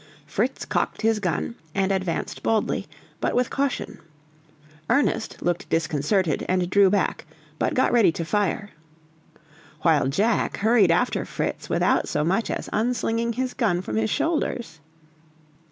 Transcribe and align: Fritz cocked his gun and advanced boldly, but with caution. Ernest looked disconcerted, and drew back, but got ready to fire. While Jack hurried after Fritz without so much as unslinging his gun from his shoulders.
Fritz 0.25 0.65
cocked 0.65 1.03
his 1.03 1.19
gun 1.19 1.53
and 1.75 1.91
advanced 1.91 2.41
boldly, 2.41 2.87
but 3.19 3.35
with 3.35 3.51
caution. 3.51 3.99
Ernest 4.89 5.39
looked 5.43 5.69
disconcerted, 5.69 6.43
and 6.49 6.71
drew 6.71 6.89
back, 6.89 7.27
but 7.59 7.75
got 7.75 7.91
ready 7.91 8.11
to 8.13 8.25
fire. 8.25 8.71
While 9.83 10.07
Jack 10.07 10.57
hurried 10.57 10.89
after 10.89 11.23
Fritz 11.23 11.69
without 11.69 12.07
so 12.09 12.23
much 12.23 12.49
as 12.49 12.67
unslinging 12.73 13.33
his 13.33 13.53
gun 13.53 13.79
from 13.83 13.95
his 13.95 14.09
shoulders. 14.09 14.79